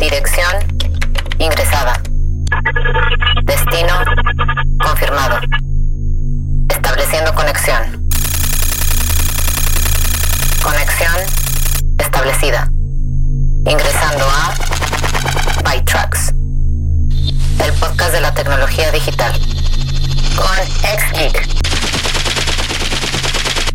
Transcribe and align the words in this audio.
Dirección 0.00 0.64
ingresada. 1.38 2.00
Destino 3.44 3.92
confirmado. 4.82 5.38
Estableciendo 6.70 7.34
conexión. 7.34 8.08
Conexión 10.62 11.16
establecida. 11.98 12.72
Ingresando 13.66 14.24
a 14.24 14.54
ByTrax. 15.70 16.32
El 17.62 17.72
podcast 17.74 18.14
de 18.14 18.22
la 18.22 18.32
tecnología 18.32 18.90
digital. 18.92 19.38
Con 20.34 20.66
XGeek. 20.96 21.46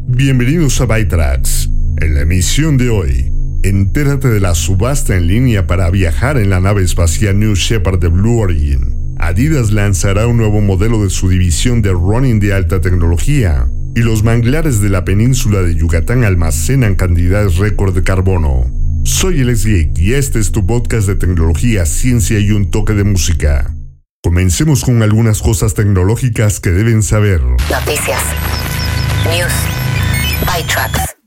Bienvenidos 0.08 0.82
a 0.82 0.86
ByTrax. 0.86 1.70
En 2.02 2.16
la 2.16 2.22
emisión 2.22 2.78
de 2.78 2.90
hoy, 2.90 3.35
entérate 3.70 4.30
de 4.30 4.40
la 4.40 4.54
subasta 4.54 5.16
en 5.16 5.28
línea 5.28 5.66
para 5.66 5.90
viajar 5.90 6.38
en 6.38 6.50
la 6.50 6.60
nave 6.60 6.84
espacial 6.84 7.40
New 7.40 7.56
Shepard 7.56 8.00
de 8.00 8.10
Blue 8.10 8.40
Origin. 8.40 9.16
Adidas 9.18 9.72
lanzará 9.72 10.28
un 10.28 10.38
nuevo 10.38 10.62
modelo 10.62 11.04
de 11.04 11.10
su 11.10 11.30
división 11.30 11.82
de 11.82 11.92
running 11.92 12.40
de 12.40 12.54
alta 12.54 12.80
tecnología. 12.80 13.68
Y 13.96 14.02
los 14.02 14.24
manglares 14.24 14.82
de 14.82 14.90
la 14.90 15.06
península 15.06 15.62
de 15.62 15.76
Yucatán 15.76 16.24
almacenan 16.24 16.96
cantidades 16.96 17.58
récord 17.58 17.96
de 17.96 18.04
carbono. 18.04 18.70
Soy 19.04 19.42
el 19.42 19.56
Geek 19.56 19.98
y 19.98 20.14
este 20.14 20.40
es 20.40 20.52
tu 20.52 20.66
podcast 20.68 21.08
de 21.08 21.16
tecnología, 21.16 21.86
ciencia 21.86 22.40
y 22.40 22.52
un 22.52 22.70
toque 22.70 22.94
de 22.94 23.04
música. 23.04 23.74
Comencemos 24.22 24.84
con 24.84 25.02
algunas 25.02 25.42
cosas 25.42 25.74
tecnológicas 25.74 26.60
que 26.60 26.72
deben 26.72 27.04
saber. 27.04 27.42
Noticias. 27.42 28.22
News. 29.30 29.54
ByTrax. 30.42 31.25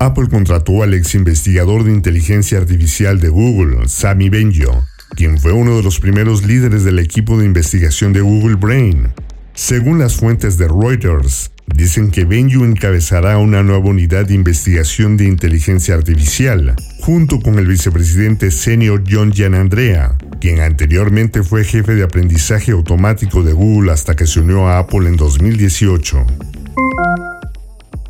Apple 0.00 0.28
contrató 0.28 0.82
al 0.82 0.94
ex 0.94 1.14
investigador 1.16 1.82
de 1.82 1.92
inteligencia 1.92 2.58
artificial 2.58 3.18
de 3.18 3.28
Google, 3.30 3.88
Sami 3.88 4.28
Benjo, 4.28 4.84
quien 5.16 5.38
fue 5.38 5.52
uno 5.52 5.76
de 5.76 5.82
los 5.82 5.98
primeros 5.98 6.44
líderes 6.44 6.84
del 6.84 7.00
equipo 7.00 7.36
de 7.36 7.46
investigación 7.46 8.12
de 8.12 8.20
Google 8.20 8.54
Brain. 8.54 9.08
Según 9.54 9.98
las 9.98 10.14
fuentes 10.14 10.56
de 10.56 10.68
Reuters, 10.68 11.50
dicen 11.66 12.12
que 12.12 12.24
Benju 12.24 12.64
encabezará 12.64 13.38
una 13.38 13.64
nueva 13.64 13.86
unidad 13.86 14.26
de 14.26 14.34
investigación 14.34 15.16
de 15.16 15.24
inteligencia 15.24 15.96
artificial, 15.96 16.76
junto 17.00 17.40
con 17.40 17.58
el 17.58 17.66
vicepresidente 17.66 18.52
senior 18.52 19.02
John 19.10 19.32
Gianandrea, 19.32 20.16
quien 20.40 20.60
anteriormente 20.60 21.42
fue 21.42 21.64
jefe 21.64 21.96
de 21.96 22.04
aprendizaje 22.04 22.70
automático 22.70 23.42
de 23.42 23.52
Google 23.52 23.90
hasta 23.90 24.14
que 24.14 24.28
se 24.28 24.38
unió 24.38 24.68
a 24.68 24.78
Apple 24.78 25.08
en 25.08 25.16
2018. 25.16 26.24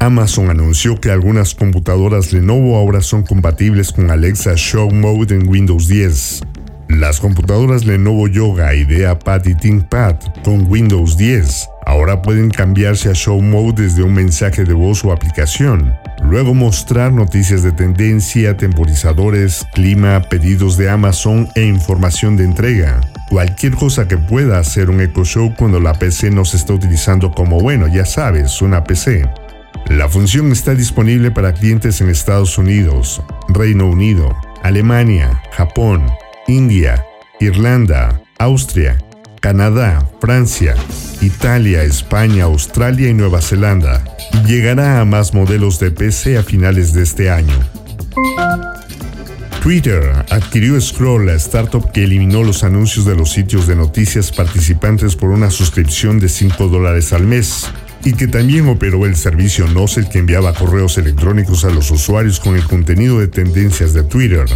Amazon 0.00 0.48
anunció 0.48 1.00
que 1.00 1.10
algunas 1.10 1.54
computadoras 1.54 2.32
Lenovo 2.32 2.76
ahora 2.76 3.00
son 3.00 3.24
compatibles 3.24 3.92
con 3.92 4.10
Alexa 4.10 4.54
Show 4.54 4.90
Mode 4.92 5.34
en 5.34 5.48
Windows 5.48 5.88
10. 5.88 6.42
Las 6.88 7.18
computadoras 7.18 7.84
Lenovo 7.84 8.28
Yoga, 8.28 8.74
IdeaPad 8.74 9.44
y 9.46 9.54
ThinkPad 9.56 10.16
con 10.44 10.70
Windows 10.70 11.16
10 11.16 11.68
ahora 11.88 12.20
pueden 12.20 12.50
cambiarse 12.50 13.10
a 13.10 13.14
Show 13.14 13.40
Mode 13.40 13.84
desde 13.84 14.02
un 14.02 14.12
mensaje 14.12 14.64
de 14.64 14.74
voz 14.74 15.04
o 15.04 15.10
aplicación. 15.10 15.96
Luego 16.22 16.52
mostrar 16.52 17.12
noticias 17.12 17.62
de 17.62 17.72
tendencia, 17.72 18.56
temporizadores, 18.58 19.66
clima, 19.72 20.20
pedidos 20.28 20.76
de 20.76 20.90
Amazon 20.90 21.48
e 21.54 21.64
información 21.64 22.36
de 22.36 22.44
entrega. 22.44 23.00
Cualquier 23.30 23.74
cosa 23.74 24.06
que 24.06 24.18
pueda 24.18 24.58
hacer 24.58 24.90
un 24.90 25.00
Echo 25.00 25.24
Show 25.24 25.54
cuando 25.56 25.80
la 25.80 25.94
PC 25.94 26.30
no 26.30 26.44
se 26.44 26.58
está 26.58 26.74
utilizando 26.74 27.32
como, 27.32 27.58
bueno, 27.58 27.88
ya 27.88 28.04
sabes, 28.04 28.60
una 28.60 28.84
PC. 28.84 29.26
La 29.88 30.06
función 30.06 30.52
está 30.52 30.74
disponible 30.74 31.30
para 31.30 31.54
clientes 31.54 32.02
en 32.02 32.10
Estados 32.10 32.58
Unidos, 32.58 33.22
Reino 33.48 33.86
Unido, 33.86 34.36
Alemania, 34.62 35.42
Japón, 35.52 36.06
India, 36.46 37.06
Irlanda, 37.40 38.20
Austria, 38.38 38.98
Canadá, 39.40 40.06
Francia, 40.20 40.74
Italia, 41.22 41.84
España, 41.84 42.44
Australia 42.44 43.08
y 43.08 43.14
Nueva 43.14 43.40
Zelanda. 43.40 44.04
Llegará 44.46 45.00
a 45.00 45.06
más 45.06 45.32
modelos 45.32 45.80
de 45.80 45.90
PC 45.90 46.36
a 46.36 46.42
finales 46.42 46.92
de 46.92 47.02
este 47.02 47.30
año. 47.30 47.58
Twitter 49.62 50.12
adquirió 50.30 50.78
Scroll, 50.78 51.26
la 51.26 51.34
startup 51.34 51.92
que 51.92 52.04
eliminó 52.04 52.42
los 52.42 52.62
anuncios 52.62 53.06
de 53.06 53.16
los 53.16 53.32
sitios 53.32 53.66
de 53.66 53.74
noticias 53.74 54.32
participantes 54.32 55.16
por 55.16 55.30
una 55.30 55.50
suscripción 55.50 56.18
de 56.18 56.28
5 56.28 56.68
dólares 56.68 57.14
al 57.14 57.24
mes 57.24 57.66
y 58.08 58.14
que 58.14 58.26
también 58.26 58.66
operó 58.70 59.04
el 59.04 59.16
servicio 59.16 59.66
Nozzle 59.66 60.08
que 60.08 60.18
enviaba 60.18 60.54
correos 60.54 60.96
electrónicos 60.96 61.66
a 61.66 61.68
los 61.68 61.90
usuarios 61.90 62.40
con 62.40 62.56
el 62.56 62.64
contenido 62.64 63.20
de 63.20 63.28
tendencias 63.28 63.92
de 63.92 64.02
Twitter. 64.02 64.46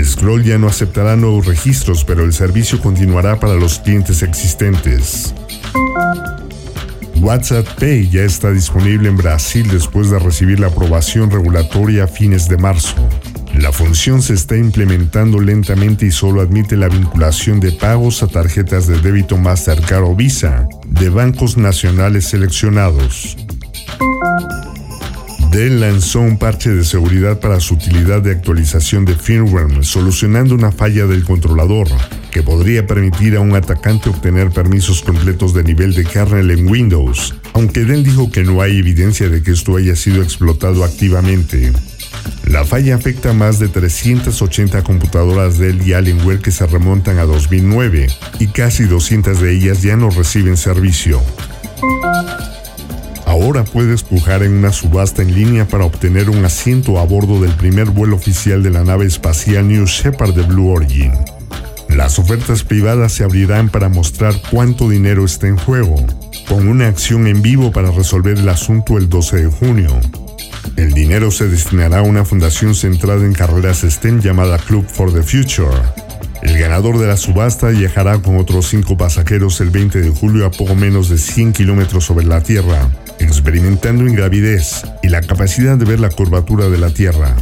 Scroll 0.00 0.44
ya 0.44 0.56
no 0.56 0.68
aceptará 0.68 1.16
nuevos 1.16 1.46
registros, 1.46 2.04
pero 2.04 2.24
el 2.24 2.32
servicio 2.32 2.80
continuará 2.80 3.40
para 3.40 3.54
los 3.54 3.80
clientes 3.80 4.22
existentes. 4.22 5.34
WhatsApp 7.20 7.66
Pay 7.80 8.08
ya 8.08 8.22
está 8.22 8.52
disponible 8.52 9.08
en 9.08 9.16
Brasil 9.16 9.66
después 9.68 10.08
de 10.08 10.20
recibir 10.20 10.60
la 10.60 10.68
aprobación 10.68 11.28
regulatoria 11.28 12.04
a 12.04 12.06
fines 12.06 12.48
de 12.48 12.56
marzo. 12.56 12.94
La 13.58 13.72
función 13.72 14.22
se 14.22 14.34
está 14.34 14.56
implementando 14.56 15.40
lentamente 15.40 16.06
y 16.06 16.12
solo 16.12 16.40
admite 16.40 16.76
la 16.76 16.86
vinculación 16.86 17.58
de 17.58 17.72
pagos 17.72 18.22
a 18.22 18.28
tarjetas 18.28 18.86
de 18.86 19.00
débito 19.00 19.36
Mastercard 19.36 20.04
o 20.04 20.14
Visa 20.14 20.68
de 21.02 21.10
bancos 21.10 21.56
nacionales 21.56 22.26
seleccionados. 22.26 23.36
Dell 25.50 25.80
lanzó 25.80 26.20
un 26.20 26.38
parche 26.38 26.70
de 26.70 26.84
seguridad 26.84 27.40
para 27.40 27.58
su 27.58 27.74
utilidad 27.74 28.22
de 28.22 28.30
actualización 28.30 29.04
de 29.04 29.16
firmware, 29.16 29.84
solucionando 29.84 30.54
una 30.54 30.70
falla 30.70 31.08
del 31.08 31.24
controlador, 31.24 31.88
que 32.30 32.44
podría 32.44 32.86
permitir 32.86 33.34
a 33.34 33.40
un 33.40 33.56
atacante 33.56 34.10
obtener 34.10 34.50
permisos 34.50 35.02
completos 35.02 35.52
de 35.54 35.64
nivel 35.64 35.92
de 35.92 36.04
kernel 36.04 36.52
en 36.52 36.68
Windows, 36.68 37.34
aunque 37.52 37.84
Dell 37.84 38.04
dijo 38.04 38.30
que 38.30 38.44
no 38.44 38.62
hay 38.62 38.78
evidencia 38.78 39.28
de 39.28 39.42
que 39.42 39.50
esto 39.50 39.76
haya 39.76 39.96
sido 39.96 40.22
explotado 40.22 40.84
activamente. 40.84 41.72
La 42.46 42.64
falla 42.64 42.94
afecta 42.96 43.30
a 43.30 43.32
más 43.32 43.58
de 43.58 43.68
380 43.68 44.82
computadoras 44.82 45.58
Dell 45.58 45.86
y 45.86 45.94
Alienware 45.94 46.40
que 46.40 46.50
se 46.50 46.66
remontan 46.66 47.18
a 47.18 47.24
2009 47.24 48.08
y 48.40 48.48
casi 48.48 48.84
200 48.84 49.40
de 49.40 49.52
ellas 49.52 49.82
ya 49.82 49.96
no 49.96 50.10
reciben 50.10 50.56
servicio. 50.56 51.22
Ahora 53.24 53.64
puedes 53.64 54.02
pujar 54.02 54.42
en 54.42 54.52
una 54.52 54.72
subasta 54.72 55.22
en 55.22 55.34
línea 55.34 55.66
para 55.66 55.86
obtener 55.86 56.28
un 56.28 56.44
asiento 56.44 56.98
a 56.98 57.04
bordo 57.06 57.40
del 57.40 57.52
primer 57.52 57.86
vuelo 57.88 58.16
oficial 58.16 58.62
de 58.62 58.68
la 58.68 58.84
nave 58.84 59.06
espacial 59.06 59.66
New 59.68 59.86
Shepard 59.86 60.34
de 60.34 60.42
Blue 60.42 60.70
Origin. 60.70 61.12
Las 61.88 62.18
ofertas 62.18 62.62
privadas 62.62 63.12
se 63.12 63.24
abrirán 63.24 63.70
para 63.70 63.88
mostrar 63.88 64.34
cuánto 64.50 64.90
dinero 64.90 65.24
está 65.24 65.46
en 65.46 65.56
juego, 65.56 65.96
con 66.46 66.68
una 66.68 66.88
acción 66.88 67.26
en 67.26 67.40
vivo 67.40 67.72
para 67.72 67.90
resolver 67.90 68.38
el 68.38 68.48
asunto 68.50 68.98
el 68.98 69.08
12 69.08 69.36
de 69.36 69.46
junio. 69.46 70.00
El 70.76 70.92
dinero 70.92 71.30
se 71.30 71.48
destinará 71.48 71.98
a 71.98 72.02
una 72.02 72.24
fundación 72.24 72.74
centrada 72.74 73.24
en 73.24 73.32
carreras 73.32 73.82
STEM 73.82 74.20
llamada 74.20 74.58
Club 74.58 74.86
for 74.86 75.12
the 75.12 75.22
Future. 75.22 75.76
El 76.42 76.58
ganador 76.58 76.98
de 76.98 77.06
la 77.06 77.16
subasta 77.16 77.68
viajará 77.68 78.18
con 78.18 78.36
otros 78.36 78.68
cinco 78.68 78.96
pasajeros 78.96 79.60
el 79.60 79.70
20 79.70 80.00
de 80.00 80.10
julio 80.10 80.44
a 80.44 80.50
poco 80.50 80.74
menos 80.74 81.08
de 81.08 81.18
100 81.18 81.52
kilómetros 81.52 82.04
sobre 82.04 82.26
la 82.26 82.42
Tierra, 82.42 82.90
experimentando 83.20 84.08
ingravidez 84.08 84.82
y 85.02 85.08
la 85.08 85.20
capacidad 85.20 85.76
de 85.76 85.84
ver 85.84 86.00
la 86.00 86.10
curvatura 86.10 86.68
de 86.68 86.78
la 86.78 86.90
Tierra. 86.90 87.36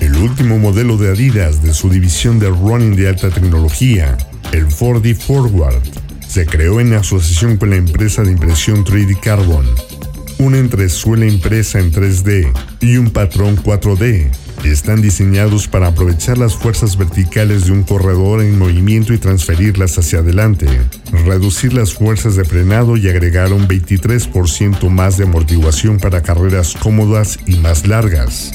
El 0.00 0.16
último 0.16 0.58
modelo 0.58 0.96
de 0.96 1.10
Adidas 1.10 1.62
de 1.62 1.74
su 1.74 1.90
división 1.90 2.38
de 2.40 2.48
running 2.48 2.96
de 2.96 3.08
alta 3.08 3.30
tecnología, 3.30 4.16
el 4.52 4.66
4D 4.66 5.14
Forward, 5.14 5.80
se 6.26 6.46
creó 6.46 6.80
en 6.80 6.94
asociación 6.94 7.56
con 7.56 7.70
la 7.70 7.76
empresa 7.76 8.22
de 8.22 8.32
impresión 8.32 8.84
3D 8.84 9.20
Carbon, 9.20 9.66
una 10.40 10.56
entresuela 10.56 11.26
impresa 11.26 11.78
en 11.80 11.92
3D 11.92 12.50
y 12.80 12.96
un 12.96 13.10
patrón 13.10 13.58
4D. 13.58 14.30
Están 14.64 15.02
diseñados 15.02 15.68
para 15.68 15.88
aprovechar 15.88 16.38
las 16.38 16.54
fuerzas 16.56 16.96
verticales 16.96 17.66
de 17.66 17.72
un 17.72 17.82
corredor 17.82 18.40
en 18.40 18.58
movimiento 18.58 19.12
y 19.12 19.18
transferirlas 19.18 19.98
hacia 19.98 20.20
adelante, 20.20 20.66
reducir 21.26 21.74
las 21.74 21.92
fuerzas 21.92 22.36
de 22.36 22.46
frenado 22.46 22.96
y 22.96 23.08
agregar 23.10 23.52
un 23.52 23.68
23% 23.68 24.88
más 24.88 25.18
de 25.18 25.24
amortiguación 25.24 25.98
para 25.98 26.22
carreras 26.22 26.74
cómodas 26.74 27.38
y 27.46 27.56
más 27.56 27.86
largas. 27.86 28.52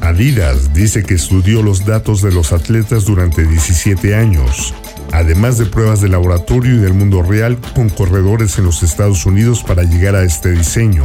Adidas 0.00 0.74
dice 0.74 1.04
que 1.04 1.14
estudió 1.14 1.62
los 1.62 1.86
datos 1.86 2.22
de 2.22 2.32
los 2.32 2.52
atletas 2.52 3.04
durante 3.04 3.46
17 3.46 4.16
años, 4.16 4.74
además 5.14 5.58
de 5.58 5.66
pruebas 5.66 6.00
de 6.00 6.08
laboratorio 6.08 6.74
y 6.74 6.78
del 6.78 6.92
mundo 6.92 7.22
real 7.22 7.56
con 7.74 7.88
corredores 7.88 8.58
en 8.58 8.64
los 8.64 8.82
Estados 8.82 9.24
Unidos 9.26 9.62
para 9.62 9.84
llegar 9.84 10.16
a 10.16 10.24
este 10.24 10.50
diseño. 10.50 11.04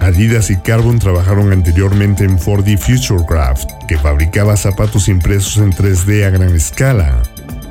Adidas 0.00 0.50
y 0.50 0.56
Carbon 0.56 1.00
trabajaron 1.00 1.52
anteriormente 1.52 2.24
en 2.24 2.38
4D 2.38 2.78
Futurecraft, 2.78 3.68
que 3.88 3.98
fabricaba 3.98 4.56
zapatos 4.56 5.08
impresos 5.08 5.56
en 5.58 5.72
3D 5.72 6.24
a 6.24 6.30
gran 6.30 6.54
escala. 6.54 7.22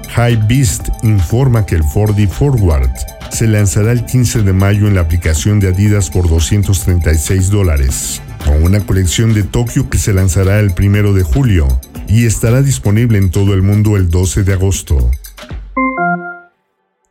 High 0.10 0.48
Beast 0.48 0.90
informa 1.02 1.66
que 1.66 1.76
el 1.76 1.84
4D 1.84 2.28
Forward 2.28 2.92
se 3.32 3.48
lanzará 3.48 3.94
el 3.94 4.06
15 4.06 4.44
de 4.44 4.54
mayo 4.54 4.88
en 4.88 4.96
la 4.96 5.02
aplicación 5.02 5.60
de 5.60 5.70
Adidas 5.70 6.10
por 6.10 6.28
236 6.28 7.50
dólares, 7.50 8.22
con 8.46 8.64
una 8.64 8.82
colección 8.82 9.34
de 9.34 9.44
Tokio 9.44 9.90
que 9.90 9.98
se 9.98 10.14
lanzará 10.14 10.60
el 10.60 10.74
1 10.78 11.14
de 11.14 11.24
julio 11.24 11.68
y 12.08 12.26
estará 12.26 12.62
disponible 12.62 13.18
en 13.18 13.32
todo 13.32 13.54
el 13.54 13.62
mundo 13.62 13.96
el 13.96 14.10
12 14.10 14.44
de 14.44 14.54
agosto. 14.54 15.10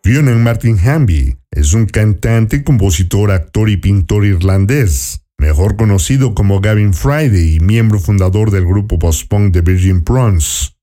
Fionn 0.04 0.42
Martin 0.42 0.76
Hamby 0.80 1.36
es 1.52 1.74
un 1.74 1.86
cantante, 1.86 2.64
compositor, 2.64 3.30
actor 3.30 3.70
y 3.70 3.76
pintor 3.76 4.24
irlandés, 4.24 5.22
mejor 5.38 5.76
conocido 5.76 6.34
como 6.34 6.60
Gavin 6.60 6.92
Friday 6.92 7.54
y 7.54 7.60
miembro 7.60 8.00
fundador 8.00 8.50
del 8.50 8.66
grupo 8.66 8.98
post-punk 8.98 9.52
The 9.52 9.60
Virgin 9.60 10.02
Prawns. 10.02 10.76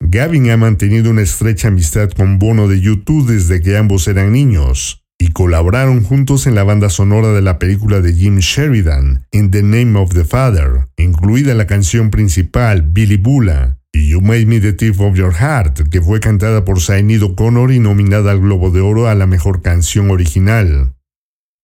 Gavin 0.00 0.50
ha 0.50 0.56
mantenido 0.56 1.10
una 1.10 1.20
estrecha 1.20 1.68
amistad 1.68 2.12
con 2.12 2.38
Bono 2.38 2.66
de 2.66 2.80
YouTube 2.80 3.30
desde 3.30 3.60
que 3.60 3.76
ambos 3.76 4.08
eran 4.08 4.32
niños 4.32 5.04
y 5.18 5.32
colaboraron 5.32 6.02
juntos 6.02 6.46
en 6.46 6.54
la 6.54 6.64
banda 6.64 6.88
sonora 6.88 7.34
de 7.34 7.42
la 7.42 7.58
película 7.58 8.00
de 8.00 8.14
Jim 8.14 8.38
Sheridan, 8.38 9.26
In 9.32 9.50
the 9.50 9.62
Name 9.62 9.98
of 9.98 10.14
the 10.14 10.24
Father, 10.24 10.88
incluida 10.96 11.52
la 11.52 11.66
canción 11.66 12.10
principal 12.10 12.80
Billy 12.80 13.18
Bula, 13.18 13.81
y 13.92 14.08
You 14.08 14.20
Made 14.20 14.46
Me 14.46 14.60
the 14.60 14.72
Thief 14.72 15.00
of 15.00 15.16
Your 15.16 15.34
Heart, 15.34 15.88
que 15.90 16.00
fue 16.00 16.20
cantada 16.20 16.64
por 16.64 16.80
Sinead 16.80 17.22
O'Connor 17.22 17.72
y 17.72 17.78
nominada 17.78 18.32
al 18.32 18.40
Globo 18.40 18.70
de 18.70 18.80
Oro 18.80 19.06
a 19.06 19.14
la 19.14 19.26
mejor 19.26 19.62
canción 19.62 20.10
original. 20.10 20.94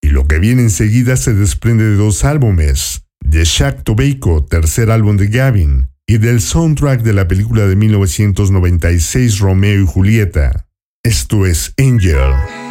Y 0.03 0.09
lo 0.09 0.27
que 0.27 0.39
viene 0.39 0.63
enseguida 0.63 1.17
se 1.17 1.35
desprende 1.35 1.85
de 1.85 1.97
dos 1.97 2.25
álbumes, 2.25 3.03
de 3.21 3.45
Shaq 3.45 3.83
Tobacco, 3.83 4.45
tercer 4.45 4.91
álbum 4.91 5.17
de 5.17 5.29
Gavin, 5.29 5.89
y 6.07 6.19
del 6.19 6.41
soundtrack 6.41 7.03
de 7.03 7.13
la 7.13 7.29
película 7.29 7.67
de 7.67 7.77
1996 7.77 9.39
Romeo 9.39 9.83
y 9.83 9.87
Julieta. 9.87 10.67
Esto 11.03 11.47
es 11.47 11.75
Angel. 11.79 12.68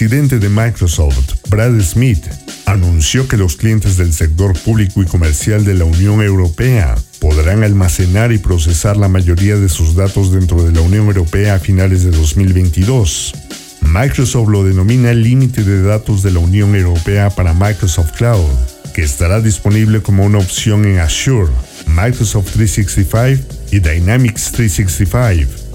Presidente 0.00 0.38
de 0.38 0.48
Microsoft, 0.48 1.34
Brad 1.50 1.78
Smith, 1.82 2.24
anunció 2.64 3.28
que 3.28 3.36
los 3.36 3.56
clientes 3.56 3.98
del 3.98 4.14
sector 4.14 4.58
público 4.58 5.02
y 5.02 5.04
comercial 5.04 5.62
de 5.62 5.74
la 5.74 5.84
Unión 5.84 6.22
Europea 6.22 6.94
podrán 7.18 7.64
almacenar 7.64 8.32
y 8.32 8.38
procesar 8.38 8.96
la 8.96 9.08
mayoría 9.08 9.56
de 9.56 9.68
sus 9.68 9.94
datos 9.94 10.32
dentro 10.32 10.62
de 10.62 10.72
la 10.72 10.80
Unión 10.80 11.04
Europea 11.04 11.56
a 11.56 11.58
finales 11.58 12.02
de 12.02 12.12
2022. 12.12 13.34
Microsoft 13.82 14.48
lo 14.48 14.64
denomina 14.64 15.12
límite 15.12 15.64
de 15.64 15.82
datos 15.82 16.22
de 16.22 16.30
la 16.30 16.38
Unión 16.38 16.74
Europea 16.74 17.28
para 17.28 17.52
Microsoft 17.52 18.12
Cloud, 18.16 18.48
que 18.94 19.02
estará 19.02 19.42
disponible 19.42 20.00
como 20.00 20.24
una 20.24 20.38
opción 20.38 20.86
en 20.86 20.98
Azure, 21.00 21.52
Microsoft 21.88 22.52
365 22.54 23.54
y 23.70 23.80
Dynamics 23.80 24.50
365. 24.52 25.69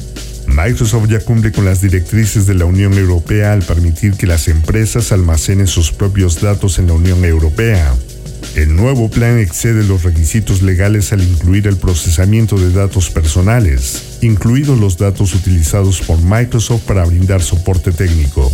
Microsoft 0.47 1.07
ya 1.09 1.19
cumple 1.19 1.51
con 1.51 1.65
las 1.65 1.81
directrices 1.81 2.45
de 2.45 2.53
la 2.53 2.65
Unión 2.65 2.93
Europea 2.93 3.53
al 3.53 3.63
permitir 3.63 4.13
que 4.13 4.27
las 4.27 4.47
empresas 4.47 5.11
almacenen 5.11 5.67
sus 5.67 5.91
propios 5.91 6.41
datos 6.41 6.79
en 6.79 6.87
la 6.87 6.93
Unión 6.93 7.23
Europea. 7.25 7.93
El 8.55 8.75
nuevo 8.75 9.09
plan 9.09 9.37
excede 9.37 9.83
los 9.83 10.03
requisitos 10.03 10.61
legales 10.61 11.11
al 11.11 11.21
incluir 11.21 11.67
el 11.67 11.75
procesamiento 11.75 12.57
de 12.57 12.71
datos 12.71 13.09
personales, 13.09 14.19
incluidos 14.21 14.79
los 14.79 14.97
datos 14.97 15.35
utilizados 15.35 16.01
por 16.01 16.21
Microsoft 16.21 16.83
para 16.83 17.03
brindar 17.05 17.41
soporte 17.41 17.91
técnico. 17.91 18.49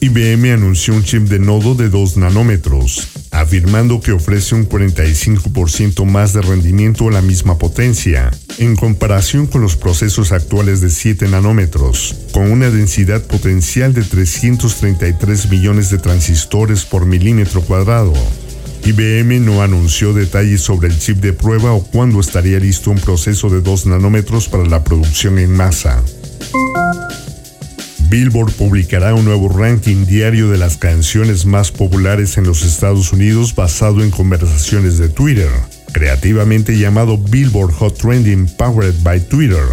IBM 0.00 0.52
anunció 0.52 0.94
un 0.94 1.04
chip 1.04 1.28
de 1.28 1.38
nodo 1.38 1.74
de 1.74 1.88
2 1.88 2.16
nanómetros, 2.16 3.13
afirmando 3.34 4.00
que 4.00 4.12
ofrece 4.12 4.54
un 4.54 4.68
45% 4.68 6.04
más 6.04 6.32
de 6.32 6.40
rendimiento 6.40 7.08
a 7.08 7.12
la 7.12 7.20
misma 7.20 7.58
potencia, 7.58 8.30
en 8.58 8.76
comparación 8.76 9.46
con 9.46 9.60
los 9.60 9.76
procesos 9.76 10.30
actuales 10.30 10.80
de 10.80 10.90
7 10.90 11.28
nanómetros, 11.28 12.14
con 12.32 12.50
una 12.50 12.70
densidad 12.70 13.22
potencial 13.22 13.92
de 13.92 14.02
333 14.02 15.50
millones 15.50 15.90
de 15.90 15.98
transistores 15.98 16.84
por 16.84 17.06
milímetro 17.06 17.60
cuadrado. 17.62 18.12
IBM 18.86 19.44
no 19.44 19.62
anunció 19.62 20.12
detalles 20.12 20.60
sobre 20.60 20.88
el 20.88 20.98
chip 20.98 21.18
de 21.18 21.32
prueba 21.32 21.72
o 21.72 21.82
cuándo 21.82 22.20
estaría 22.20 22.60
listo 22.60 22.90
un 22.90 22.98
proceso 22.98 23.48
de 23.48 23.62
2 23.62 23.86
nanómetros 23.86 24.48
para 24.48 24.64
la 24.64 24.84
producción 24.84 25.38
en 25.38 25.52
masa. 25.56 26.02
Billboard 28.14 28.52
publicará 28.52 29.12
un 29.12 29.24
nuevo 29.24 29.48
ranking 29.48 30.06
diario 30.06 30.48
de 30.48 30.56
las 30.56 30.76
canciones 30.76 31.46
más 31.46 31.72
populares 31.72 32.38
en 32.38 32.44
los 32.44 32.62
Estados 32.62 33.12
Unidos 33.12 33.56
basado 33.56 34.04
en 34.04 34.12
conversaciones 34.12 34.98
de 34.98 35.08
Twitter, 35.08 35.50
creativamente 35.90 36.78
llamado 36.78 37.18
Billboard 37.18 37.72
Hot 37.72 37.98
Trending 37.98 38.46
Powered 38.56 38.94
by 39.02 39.20
Twitter. 39.26 39.64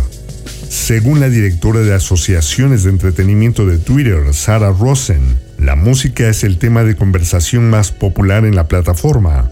Según 0.67 1.19
la 1.19 1.29
directora 1.29 1.81
de 1.81 1.93
asociaciones 1.93 2.83
de 2.83 2.89
entretenimiento 2.89 3.67
de 3.67 3.77
Twitter, 3.77 4.33
Sarah 4.33 4.71
Rosen, 4.71 5.21
la 5.59 5.75
música 5.75 6.27
es 6.27 6.43
el 6.43 6.57
tema 6.57 6.83
de 6.83 6.95
conversación 6.95 7.69
más 7.69 7.91
popular 7.91 8.43
en 8.45 8.55
la 8.55 8.67
plataforma. 8.67 9.51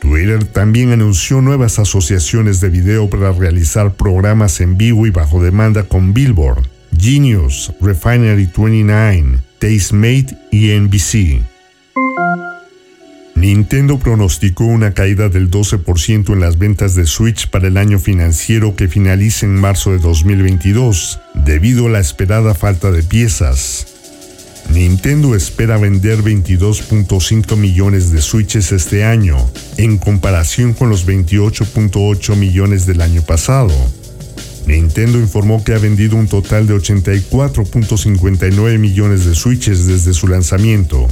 Twitter 0.00 0.44
también 0.44 0.92
anunció 0.92 1.40
nuevas 1.40 1.80
asociaciones 1.80 2.60
de 2.60 2.68
video 2.68 3.10
para 3.10 3.32
realizar 3.32 3.94
programas 3.94 4.60
en 4.60 4.76
vivo 4.76 5.08
y 5.08 5.10
bajo 5.10 5.42
demanda 5.42 5.82
con 5.82 6.14
Billboard, 6.14 6.68
Genius, 6.98 7.72
Refinery 7.80 8.46
29, 8.46 9.40
Tastemate 9.58 10.36
y 10.50 10.68
NBC. 10.78 11.42
Nintendo 13.34 13.98
pronosticó 13.98 14.64
una 14.64 14.94
caída 14.94 15.28
del 15.28 15.50
12% 15.50 16.32
en 16.32 16.40
las 16.40 16.58
ventas 16.58 16.94
de 16.94 17.06
Switch 17.06 17.48
para 17.48 17.66
el 17.66 17.76
año 17.76 17.98
financiero 17.98 18.76
que 18.76 18.88
finaliza 18.88 19.46
en 19.46 19.56
marzo 19.56 19.90
de 19.90 19.98
2022, 19.98 21.18
debido 21.34 21.86
a 21.86 21.90
la 21.90 21.98
esperada 21.98 22.54
falta 22.54 22.92
de 22.92 23.02
piezas. 23.02 23.86
Nintendo 24.70 25.34
espera 25.34 25.76
vender 25.76 26.22
22.5 26.22 27.56
millones 27.56 28.12
de 28.12 28.22
Switches 28.22 28.70
este 28.70 29.04
año, 29.04 29.36
en 29.76 29.98
comparación 29.98 30.72
con 30.72 30.88
los 30.88 31.06
28.8 31.06 32.36
millones 32.36 32.86
del 32.86 33.00
año 33.00 33.22
pasado 33.22 33.72
Nintendo 34.66 35.18
informó 35.18 35.64
que 35.64 35.74
ha 35.74 35.78
vendido 35.78 36.16
un 36.16 36.28
total 36.28 36.66
de 36.66 36.74
84.59 36.74 38.78
millones 38.78 39.24
de 39.24 39.34
Switches 39.34 39.86
desde 39.86 40.12
su 40.14 40.28
lanzamiento. 40.28 41.08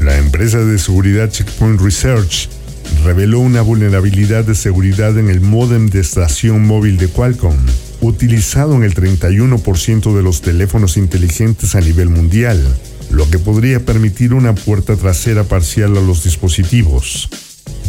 La 0.00 0.18
empresa 0.18 0.58
de 0.58 0.78
seguridad 0.78 1.30
Checkpoint 1.30 1.80
Research 1.80 2.48
reveló 3.04 3.40
una 3.40 3.62
vulnerabilidad 3.62 4.44
de 4.44 4.54
seguridad 4.54 5.18
en 5.18 5.30
el 5.30 5.40
modem 5.40 5.88
de 5.88 6.00
estación 6.00 6.66
móvil 6.66 6.98
de 6.98 7.08
Qualcomm, 7.08 7.56
utilizado 8.00 8.74
en 8.74 8.84
el 8.84 8.94
31% 8.94 10.14
de 10.14 10.22
los 10.22 10.42
teléfonos 10.42 10.96
inteligentes 10.96 11.74
a 11.74 11.80
nivel 11.80 12.08
mundial, 12.08 12.62
lo 13.10 13.28
que 13.30 13.38
podría 13.38 13.84
permitir 13.84 14.34
una 14.34 14.54
puerta 14.54 14.96
trasera 14.96 15.44
parcial 15.44 15.96
a 15.96 16.00
los 16.00 16.24
dispositivos. 16.24 17.28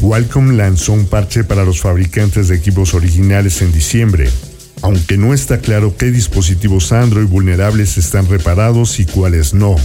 Qualcomm 0.02 0.58
lanzó 0.58 0.94
un 0.94 1.06
parche 1.06 1.44
para 1.44 1.66
los 1.66 1.82
fabricantes 1.82 2.48
de 2.48 2.56
equipos 2.56 2.94
originales 2.94 3.62
en 3.62 3.72
diciembre, 3.72 4.30
aunque 4.82 5.18
no 5.18 5.34
está 5.34 5.60
claro 5.60 5.96
qué 5.98 6.12
dispositivos 6.12 6.92
Android 6.92 7.28
vulnerables 7.28 7.98
están 7.98 8.28
reparados 8.28 9.00
y 9.00 9.06
cuáles 9.06 9.54
no. 9.54 9.76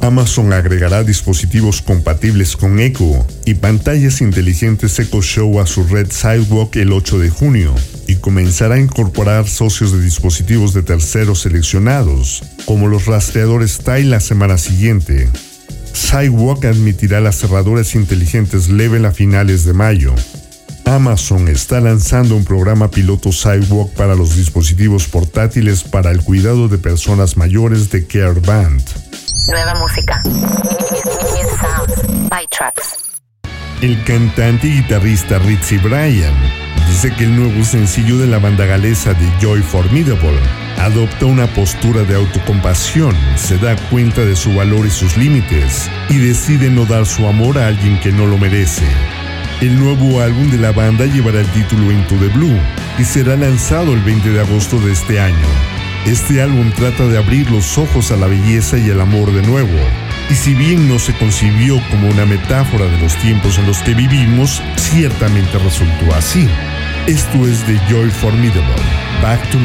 Amazon 0.00 0.52
agregará 0.52 1.02
dispositivos 1.02 1.80
compatibles 1.80 2.56
con 2.56 2.78
Echo 2.78 3.26
y 3.46 3.54
pantallas 3.54 4.20
inteligentes 4.20 4.98
Echo 4.98 5.22
Show 5.22 5.60
a 5.60 5.66
su 5.66 5.84
red 5.84 6.10
Sidewalk 6.10 6.76
el 6.76 6.92
8 6.92 7.18
de 7.20 7.30
junio 7.30 7.74
y 8.06 8.16
comenzará 8.16 8.74
a 8.74 8.80
incorporar 8.80 9.48
socios 9.48 9.92
de 9.92 10.02
dispositivos 10.02 10.74
de 10.74 10.82
terceros 10.82 11.40
seleccionados, 11.40 12.42
como 12.66 12.88
los 12.88 13.06
rastreadores 13.06 13.78
Tile 13.78 14.04
la 14.04 14.20
semana 14.20 14.58
siguiente. 14.58 15.30
Sidewalk 15.94 16.64
admitirá 16.64 17.20
las 17.20 17.38
cerraduras 17.38 17.94
inteligentes 17.94 18.68
Level 18.68 19.06
a 19.06 19.12
finales 19.12 19.64
de 19.64 19.72
mayo. 19.72 20.14
Amazon 20.84 21.48
está 21.48 21.80
lanzando 21.80 22.36
un 22.36 22.44
programa 22.44 22.90
piloto 22.90 23.32
Sidewalk 23.32 23.94
para 23.94 24.14
los 24.14 24.36
dispositivos 24.36 25.06
portátiles 25.06 25.82
para 25.82 26.10
el 26.10 26.22
cuidado 26.22 26.68
de 26.68 26.78
personas 26.78 27.36
mayores 27.36 27.90
de 27.90 28.06
Care 28.06 28.40
Band. 28.40 28.82
Nueva 29.48 29.74
música. 29.76 30.22
El 33.80 34.04
cantante 34.04 34.66
y 34.66 34.82
guitarrista 34.82 35.38
Ritzy 35.38 35.78
Bryan 35.78 36.63
dice 36.88 37.10
que 37.12 37.24
el 37.24 37.36
nuevo 37.36 37.64
sencillo 37.64 38.18
de 38.18 38.26
la 38.26 38.38
banda 38.38 38.66
galesa 38.66 39.14
de 39.14 39.30
Joy 39.40 39.62
Formidable 39.62 40.38
adopta 40.78 41.26
una 41.26 41.46
postura 41.46 42.02
de 42.04 42.14
autocompasión, 42.14 43.16
se 43.36 43.58
da 43.58 43.76
cuenta 43.90 44.24
de 44.24 44.36
su 44.36 44.54
valor 44.54 44.86
y 44.86 44.90
sus 44.90 45.16
límites 45.16 45.90
y 46.08 46.16
decide 46.16 46.70
no 46.70 46.84
dar 46.84 47.06
su 47.06 47.26
amor 47.26 47.58
a 47.58 47.68
alguien 47.68 47.98
que 48.00 48.12
no 48.12 48.26
lo 48.26 48.38
merece. 48.38 48.84
El 49.60 49.78
nuevo 49.78 50.20
álbum 50.20 50.50
de 50.50 50.58
la 50.58 50.72
banda 50.72 51.06
llevará 51.06 51.40
el 51.40 51.46
título 51.48 51.90
Into 51.92 52.16
the 52.16 52.28
Blue 52.28 52.58
y 52.98 53.04
será 53.04 53.36
lanzado 53.36 53.94
el 53.94 54.00
20 54.00 54.30
de 54.30 54.40
agosto 54.40 54.78
de 54.78 54.92
este 54.92 55.20
año. 55.20 55.46
Este 56.06 56.42
álbum 56.42 56.70
trata 56.72 57.06
de 57.06 57.16
abrir 57.16 57.50
los 57.50 57.78
ojos 57.78 58.10
a 58.10 58.16
la 58.16 58.26
belleza 58.26 58.76
y 58.76 58.90
el 58.90 59.00
amor 59.00 59.32
de 59.32 59.42
nuevo. 59.42 59.78
Y 60.30 60.34
si 60.34 60.54
bien 60.54 60.88
no 60.88 60.98
se 60.98 61.12
concibió 61.14 61.80
como 61.90 62.08
una 62.08 62.24
metáfora 62.24 62.86
de 62.86 62.98
los 62.98 63.14
tiempos 63.16 63.58
en 63.58 63.66
los 63.66 63.82
que 63.82 63.94
vivimos, 63.94 64.62
ciertamente 64.76 65.58
resultó 65.58 66.14
así. 66.14 66.48
Esto 67.06 67.46
es 67.46 67.66
de 67.66 67.78
Joy 67.90 68.10
Formidable, 68.10 68.82
Back 69.22 69.50
to 69.50 69.58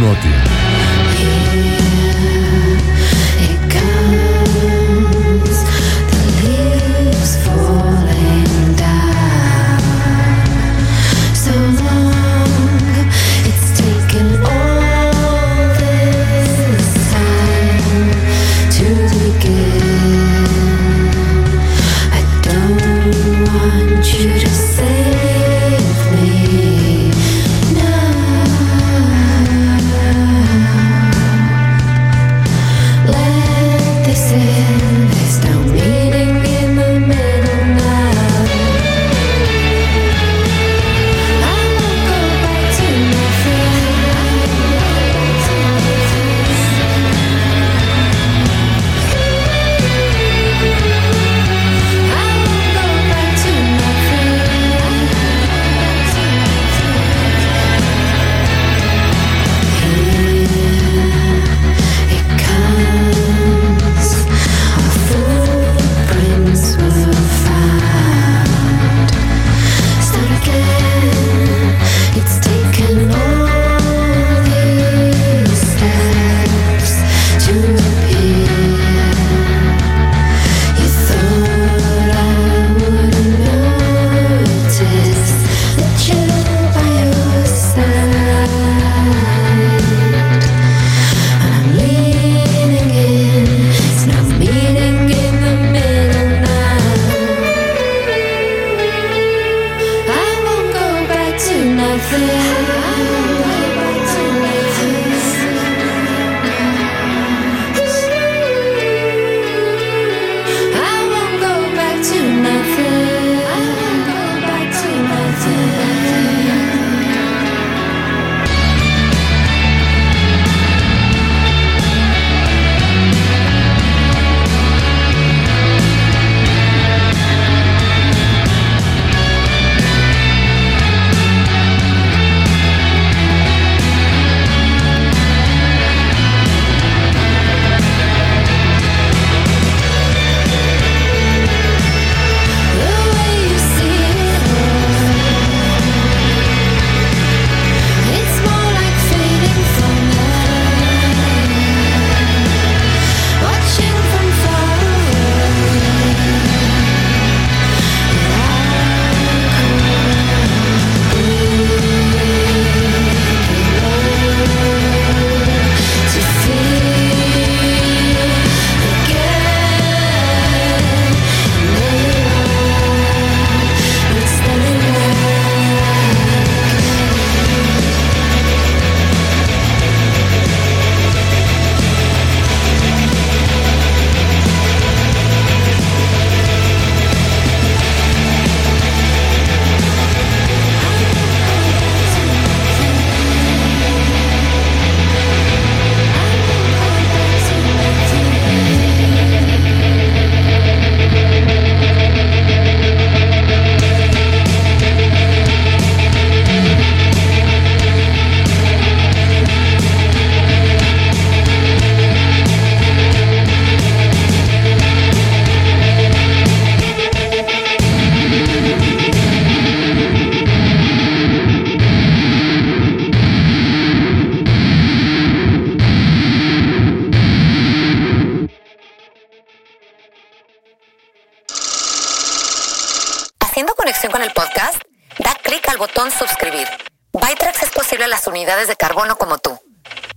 Nothing. 233.64 234.12
con 234.12 234.22
el 234.22 234.32
podcast? 234.32 234.76
Da 235.20 235.36
clic 235.44 235.68
al 235.68 235.78
botón 235.78 236.12
suscribir. 236.12 236.68
Bytrax 237.12 237.64
es 237.64 237.70
posible 237.72 238.06
a 238.06 238.08
las 238.08 238.26
unidades 238.28 238.68
de 238.68 238.76
carbono 238.76 239.18
como 239.18 239.38
tú. 239.38 239.58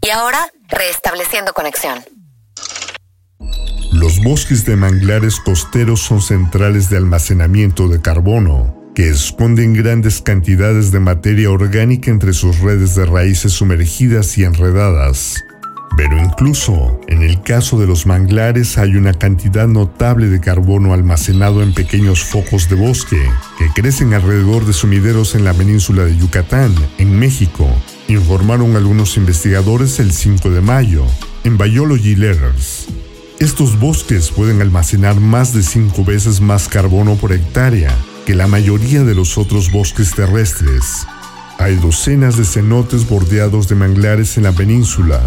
Y 0.00 0.10
ahora, 0.10 0.48
restableciendo 0.68 1.52
conexión. 1.52 2.04
Los 3.92 4.22
bosques 4.22 4.64
de 4.64 4.76
manglares 4.76 5.40
costeros 5.40 6.00
son 6.00 6.22
centrales 6.22 6.88
de 6.88 6.98
almacenamiento 6.98 7.88
de 7.88 8.00
carbono, 8.00 8.92
que 8.94 9.08
esconden 9.08 9.74
grandes 9.74 10.22
cantidades 10.22 10.92
de 10.92 11.00
materia 11.00 11.50
orgánica 11.50 12.10
entre 12.10 12.34
sus 12.34 12.60
redes 12.60 12.94
de 12.94 13.06
raíces 13.06 13.52
sumergidas 13.52 14.38
y 14.38 14.44
enredadas. 14.44 15.42
Pero 15.96 16.18
incluso 16.18 17.00
en 17.08 17.22
el 17.22 17.42
caso 17.42 17.78
de 17.78 17.86
los 17.86 18.06
manglares 18.06 18.78
hay 18.78 18.96
una 18.96 19.12
cantidad 19.12 19.68
notable 19.68 20.28
de 20.28 20.40
carbono 20.40 20.94
almacenado 20.94 21.62
en 21.62 21.74
pequeños 21.74 22.24
focos 22.24 22.68
de 22.68 22.76
bosque 22.76 23.20
que 23.58 23.68
crecen 23.68 24.14
alrededor 24.14 24.64
de 24.64 24.72
sumideros 24.72 25.34
en 25.34 25.44
la 25.44 25.52
península 25.52 26.04
de 26.04 26.16
Yucatán, 26.16 26.74
en 26.98 27.18
México, 27.18 27.68
informaron 28.08 28.76
algunos 28.76 29.16
investigadores 29.16 30.00
el 30.00 30.12
5 30.12 30.50
de 30.50 30.60
mayo 30.60 31.04
en 31.44 31.58
Biology 31.58 32.16
Letters. 32.16 32.88
Estos 33.38 33.78
bosques 33.78 34.30
pueden 34.30 34.60
almacenar 34.60 35.20
más 35.20 35.52
de 35.52 35.62
5 35.62 36.04
veces 36.04 36.40
más 36.40 36.68
carbono 36.68 37.16
por 37.16 37.32
hectárea 37.32 37.94
que 38.24 38.34
la 38.34 38.46
mayoría 38.46 39.02
de 39.04 39.14
los 39.14 39.36
otros 39.36 39.70
bosques 39.72 40.14
terrestres. 40.14 41.06
Hay 41.58 41.76
docenas 41.76 42.36
de 42.36 42.44
cenotes 42.44 43.08
bordeados 43.08 43.68
de 43.68 43.74
manglares 43.74 44.36
en 44.36 44.44
la 44.44 44.52
península, 44.52 45.20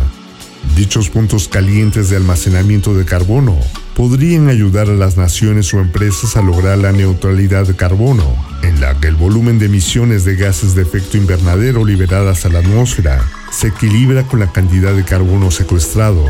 Dichos 0.76 1.10
puntos 1.10 1.48
calientes 1.48 2.10
de 2.10 2.18
almacenamiento 2.18 2.94
de 2.94 3.06
carbono 3.06 3.58
podrían 3.96 4.50
ayudar 4.50 4.90
a 4.90 4.94
las 4.94 5.16
naciones 5.16 5.74
o 5.74 5.80
empresas 5.80 6.36
a 6.36 6.42
lograr 6.42 6.78
la 6.78 6.92
neutralidad 6.92 7.66
de 7.66 7.76
carbono, 7.76 8.36
en 8.62 8.82
la 8.82 9.00
que 9.00 9.08
el 9.08 9.16
volumen 9.16 9.58
de 9.58 9.68
emisiones 9.68 10.26
de 10.26 10.36
gases 10.36 10.76
de 10.76 10.82
efecto 10.82 11.16
invernadero 11.18 11.86
liberadas 11.86 12.46
a 12.46 12.50
la 12.50 12.60
atmósfera 12.60 13.24
se 13.52 13.68
equilibra 13.68 14.24
con 14.24 14.40
la 14.40 14.52
cantidad 14.52 14.94
de 14.94 15.06
carbono 15.06 15.50
secuestrado. 15.50 16.26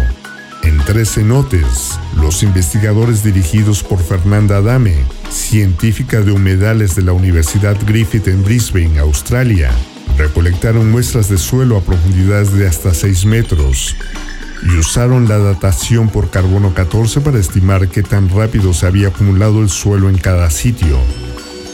En 0.62 0.78
tres 0.86 1.14
cenotes, 1.14 2.00
los 2.20 2.44
investigadores 2.44 3.24
dirigidos 3.24 3.84
por 3.84 4.00
Fernanda 4.00 4.58
Adame, 4.58 4.96
científica 5.30 6.22
de 6.22 6.32
humedales 6.32 6.96
de 6.96 7.02
la 7.02 7.14
Universidad 7.14 7.78
Griffith 7.86 8.28
en 8.28 8.44
Brisbane, 8.44 9.00
Australia, 9.00 9.72
recolectaron 10.18 10.92
muestras 10.92 11.30
de 11.30 11.38
suelo 11.38 11.78
a 11.78 11.82
profundidades 11.82 12.54
de 12.54 12.68
hasta 12.68 12.94
6 12.94 13.26
metros 13.26 13.96
y 14.64 14.78
usaron 14.78 15.28
la 15.28 15.38
datación 15.38 16.10
por 16.10 16.30
carbono 16.30 16.74
14 16.74 17.22
para 17.22 17.40
estimar 17.40 17.88
qué 17.88 18.02
tan 18.04 18.30
rápido 18.30 18.74
se 18.74 18.88
había 18.88 19.10
acumulado 19.10 19.62
el 19.62 19.70
suelo 19.70 20.10
en 20.10 20.18
cada 20.18 20.50
sitio. 20.50 20.98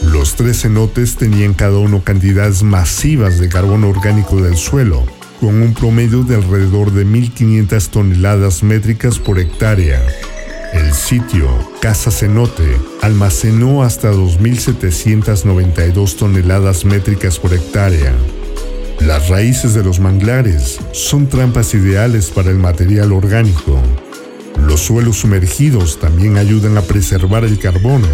Los 0.04 0.34
tres 0.34 0.62
cenotes 0.62 1.16
tenían 1.16 1.54
cada 1.54 1.78
uno 1.78 2.02
cantidades 2.02 2.62
masivas 2.62 3.38
de 3.38 3.48
carbono 3.48 3.88
orgánico 3.88 4.42
del 4.42 4.56
suelo, 4.56 5.04
con 5.40 5.62
un 5.62 5.74
promedio 5.74 6.22
de 6.22 6.34
alrededor 6.34 6.92
de 6.92 7.06
1.500 7.06 7.88
toneladas 7.88 8.62
métricas 8.62 9.18
por 9.18 9.38
hectárea. 9.38 10.02
El 10.72 10.92
sitio, 10.94 11.46
Casa 11.82 12.10
Cenote, 12.10 12.78
almacenó 13.02 13.82
hasta 13.82 14.10
2.792 14.10 16.16
toneladas 16.16 16.86
métricas 16.86 17.38
por 17.38 17.52
hectárea. 17.52 18.14
Las 19.00 19.28
raíces 19.28 19.74
de 19.74 19.84
los 19.84 20.00
manglares 20.00 20.80
son 20.92 21.28
trampas 21.28 21.74
ideales 21.74 22.30
para 22.30 22.48
el 22.50 22.56
material 22.56 23.12
orgánico. 23.12 23.78
Los 24.66 24.80
suelos 24.80 25.18
sumergidos 25.18 26.00
también 26.00 26.38
ayudan 26.38 26.78
a 26.78 26.82
preservar 26.82 27.44
el 27.44 27.58
carbono. 27.58 28.08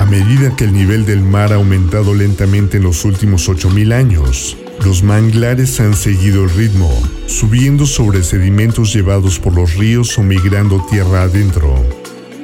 A 0.00 0.04
medida 0.04 0.56
que 0.56 0.64
el 0.64 0.72
nivel 0.72 1.06
del 1.06 1.22
mar 1.22 1.52
ha 1.52 1.56
aumentado 1.56 2.12
lentamente 2.12 2.78
en 2.78 2.82
los 2.82 3.04
últimos 3.04 3.48
8.000 3.48 3.92
años, 3.92 4.56
los 4.82 5.02
manglares 5.02 5.80
han 5.80 5.94
seguido 5.94 6.44
el 6.44 6.50
ritmo, 6.50 6.90
subiendo 7.26 7.86
sobre 7.86 8.22
sedimentos 8.22 8.92
llevados 8.92 9.38
por 9.38 9.54
los 9.54 9.74
ríos 9.74 10.18
o 10.18 10.22
migrando 10.22 10.84
tierra 10.90 11.22
adentro. 11.22 11.74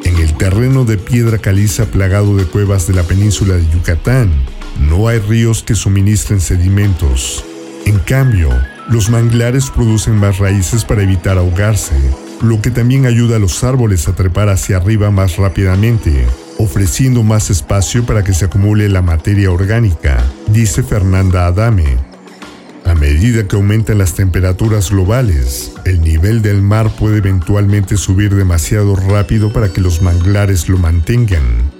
En 0.04 0.16
el 0.16 0.36
terreno 0.36 0.84
de 0.84 0.96
piedra 0.96 1.38
caliza 1.38 1.86
plagado 1.86 2.36
de 2.36 2.44
cuevas 2.44 2.86
de 2.86 2.94
la 2.94 3.02
península 3.02 3.54
de 3.56 3.66
Yucatán, 3.70 4.32
no 4.88 5.08
hay 5.08 5.18
ríos 5.18 5.62
que 5.62 5.74
suministren 5.74 6.40
sedimentos. 6.40 7.44
En 7.84 7.98
cambio, 7.98 8.50
los 8.88 9.10
manglares 9.10 9.70
producen 9.70 10.16
más 10.16 10.38
raíces 10.38 10.84
para 10.84 11.02
evitar 11.02 11.36
ahogarse, 11.36 11.94
lo 12.40 12.62
que 12.62 12.70
también 12.70 13.06
ayuda 13.06 13.36
a 13.36 13.40
los 13.40 13.62
árboles 13.64 14.08
a 14.08 14.14
trepar 14.14 14.48
hacia 14.48 14.78
arriba 14.78 15.10
más 15.10 15.36
rápidamente, 15.36 16.26
ofreciendo 16.58 17.22
más 17.22 17.50
espacio 17.50 18.04
para 18.06 18.24
que 18.24 18.32
se 18.32 18.46
acumule 18.46 18.88
la 18.88 19.02
materia 19.02 19.50
orgánica, 19.50 20.24
dice 20.48 20.82
Fernanda 20.82 21.46
Adame. 21.46 22.09
A 22.90 22.94
medida 22.96 23.46
que 23.46 23.54
aumentan 23.54 23.98
las 23.98 24.14
temperaturas 24.14 24.90
globales, 24.90 25.70
el 25.84 26.00
nivel 26.00 26.42
del 26.42 26.60
mar 26.60 26.90
puede 26.98 27.18
eventualmente 27.18 27.96
subir 27.96 28.34
demasiado 28.34 28.96
rápido 28.96 29.52
para 29.52 29.72
que 29.72 29.80
los 29.80 30.02
manglares 30.02 30.68
lo 30.68 30.76
mantengan. 30.76 31.70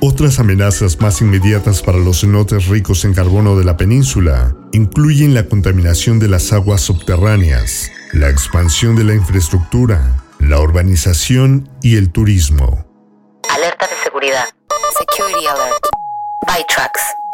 Otras 0.00 0.38
amenazas 0.38 1.00
más 1.00 1.22
inmediatas 1.22 1.80
para 1.80 1.96
los 1.96 2.20
cenotes 2.20 2.66
ricos 2.66 3.06
en 3.06 3.14
carbono 3.14 3.56
de 3.56 3.64
la 3.64 3.78
península 3.78 4.54
incluyen 4.72 5.32
la 5.32 5.46
contaminación 5.46 6.18
de 6.18 6.28
las 6.28 6.52
aguas 6.52 6.82
subterráneas, 6.82 7.90
la 8.12 8.28
expansión 8.28 8.94
de 8.94 9.04
la 9.04 9.14
infraestructura, 9.14 10.22
la 10.38 10.60
urbanización 10.60 11.70
y 11.80 11.96
el 11.96 12.12
turismo. 12.12 12.84
Alerta 13.54 13.86
de 13.86 13.94
seguridad. 14.04 14.44
Security 14.98 15.46
Alert. 15.46 15.86
Bytrax. 16.46 17.25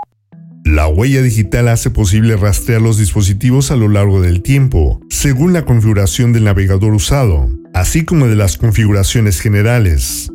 La 0.72 0.88
huella 0.88 1.20
digital 1.20 1.68
hace 1.68 1.90
posible 1.90 2.34
rastrear 2.34 2.80
los 2.80 2.96
dispositivos 2.96 3.70
a 3.70 3.76
lo 3.76 3.90
largo 3.90 4.22
del 4.22 4.40
tiempo, 4.40 5.02
según 5.10 5.52
la 5.52 5.66
configuración 5.66 6.32
del 6.32 6.44
navegador 6.44 6.94
usado, 6.94 7.50
así 7.74 8.06
como 8.06 8.26
de 8.26 8.36
las 8.36 8.56
configuraciones 8.56 9.38
generales. 9.38 10.30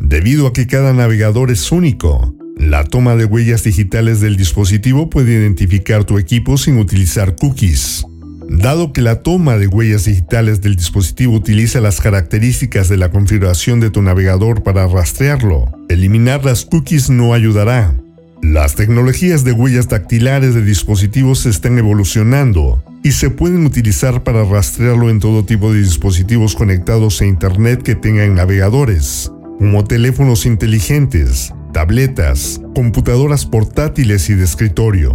Debido 0.00 0.46
a 0.46 0.54
que 0.54 0.66
cada 0.66 0.94
navegador 0.94 1.50
es 1.50 1.70
único, 1.70 2.34
la 2.56 2.84
toma 2.84 3.14
de 3.14 3.26
huellas 3.26 3.62
digitales 3.62 4.20
del 4.20 4.38
dispositivo 4.38 5.10
puede 5.10 5.32
identificar 5.32 6.04
tu 6.04 6.16
equipo 6.16 6.56
sin 6.56 6.78
utilizar 6.78 7.36
cookies. 7.36 8.06
Dado 8.48 8.94
que 8.94 9.02
la 9.02 9.22
toma 9.22 9.58
de 9.58 9.66
huellas 9.66 10.06
digitales 10.06 10.62
del 10.62 10.76
dispositivo 10.76 11.34
utiliza 11.34 11.82
las 11.82 12.00
características 12.00 12.88
de 12.88 12.96
la 12.96 13.10
configuración 13.10 13.80
de 13.80 13.90
tu 13.90 14.00
navegador 14.00 14.62
para 14.62 14.86
rastrearlo, 14.86 15.70
eliminar 15.90 16.42
las 16.42 16.64
cookies 16.64 17.10
no 17.10 17.34
ayudará. 17.34 17.94
Las 18.42 18.74
tecnologías 18.74 19.44
de 19.44 19.52
huellas 19.52 19.88
dactilares 19.88 20.54
de 20.54 20.62
dispositivos 20.62 21.46
están 21.46 21.78
evolucionando 21.78 22.82
y 23.02 23.12
se 23.12 23.30
pueden 23.30 23.66
utilizar 23.66 24.22
para 24.22 24.44
rastrearlo 24.44 25.10
en 25.10 25.20
todo 25.20 25.44
tipo 25.44 25.72
de 25.72 25.80
dispositivos 25.80 26.54
conectados 26.54 27.20
a 27.20 27.26
Internet 27.26 27.82
que 27.82 27.94
tengan 27.94 28.34
navegadores 28.34 29.30
como 29.58 29.84
teléfonos 29.84 30.46
inteligentes, 30.46 31.52
tabletas, 31.72 32.60
computadoras 32.74 33.46
portátiles 33.46 34.28
y 34.30 34.34
de 34.34 34.44
escritorio. 34.44 35.14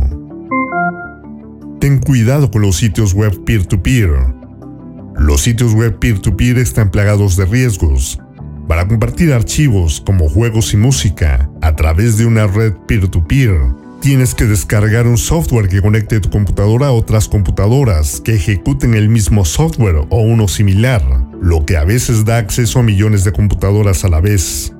Ten 1.80 2.00
cuidado 2.00 2.50
con 2.52 2.62
los 2.62 2.78
sitios 2.78 3.14
web 3.14 3.44
peer-to-peer. 3.46 4.12
Los 5.18 5.42
sitios 5.42 5.74
web 5.74 6.00
peer-to-peer 6.00 6.58
están 6.58 6.92
plagados 6.92 7.36
de 7.38 7.46
riesgos. 7.46 8.20
Para 8.70 8.88
compartir 8.88 9.34
archivos 9.34 10.00
como 10.00 10.30
juegos 10.30 10.76
y 10.76 10.78
música 10.78 11.50
a 11.60 11.76
través 11.76 12.20
de 12.20 12.28
una 12.28 12.46
red 12.46 12.74
peer-to-peer, 12.88 13.60
tienes 14.00 14.36
que 14.36 14.46
descargar 14.46 15.08
un 15.08 15.18
software 15.18 15.68
que 15.68 15.82
conecte 15.82 16.20
tu 16.20 16.30
computadora 16.30 16.86
a 16.86 16.92
otras 16.92 17.28
computadoras 17.28 18.22
que 18.22 18.36
ejecuten 18.36 18.94
el 18.94 19.10
mismo 19.10 19.44
software 19.44 20.06
o 20.12 20.22
uno 20.22 20.48
similar 20.48 21.02
lo 21.42 21.66
que 21.66 21.78
a 21.78 21.84
veces 21.84 22.26
da 22.26 22.38
acceso 22.38 22.78
a 22.78 22.84
millones 22.84 23.24
de 23.24 23.32
computadoras 23.32 24.06
a 24.06 24.08
la 24.08 24.22
vez. 24.22 24.72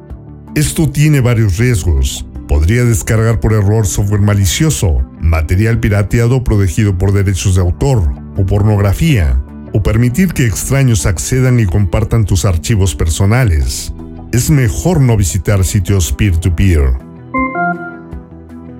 Esto 0.54 0.88
tiene 0.88 1.20
varios 1.20 1.58
riesgos. 1.58 2.28
Podría 2.48 2.86
descargar 2.86 3.40
por 3.40 3.54
error 3.54 3.88
software 3.88 4.22
malicioso, 4.22 5.04
material 5.20 5.80
pirateado 5.80 6.44
protegido 6.44 6.96
por 6.96 7.12
derechos 7.12 7.56
de 7.56 7.62
autor 7.62 8.08
o 8.38 8.46
pornografía, 8.46 9.42
o 9.74 9.84
permitir 9.84 10.34
que 10.34 10.46
extraños 10.46 11.06
accedan 11.06 11.60
y 11.60 11.66
compartan 11.66 12.26
tus 12.26 12.46
archivos 12.46 12.96
personales. 12.96 13.94
Es 14.32 14.50
mejor 14.50 15.02
no 15.02 15.18
visitar 15.18 15.64
sitios 15.64 16.12
peer-to-peer. 16.14 16.82
-peer. 16.82 17.10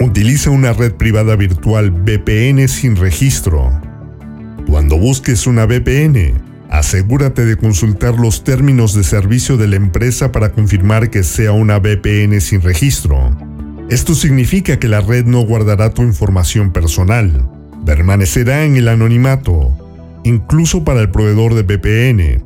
Utiliza 0.02 0.50
una 0.50 0.74
red 0.74 0.94
privada 0.94 1.36
virtual 1.36 1.92
VPN 1.92 2.68
sin 2.68 2.96
registro. 2.96 3.72
Cuando 4.66 4.98
busques 4.98 5.48
una 5.48 5.66
VPN, 5.66 6.50
Asegúrate 6.70 7.46
de 7.46 7.58
consultar 7.58 8.20
los 8.20 8.44
términos 8.44 8.94
de 8.94 9.04
servicio 9.04 9.58
de 9.58 9.68
la 9.68 9.76
empresa 9.76 10.32
para 10.32 10.52
confirmar 10.52 11.10
que 11.10 11.24
sea 11.24 11.52
una 11.52 11.80
VPN 11.80 12.40
sin 12.42 12.62
registro. 12.62 13.36
Esto 13.90 14.14
significa 14.14 14.78
que 14.78 14.88
la 14.88 15.02
red 15.02 15.26
no 15.26 15.42
guardará 15.42 15.96
tu 15.96 16.04
información 16.04 16.72
personal. 16.72 17.50
Permanecerá 17.88 18.66
en 18.66 18.76
el 18.76 18.88
anonimato, 18.88 19.76
incluso 20.30 20.84
para 20.84 21.02
el 21.02 21.12
proveedor 21.12 21.54
de 21.56 21.64
VPN. 21.64 22.46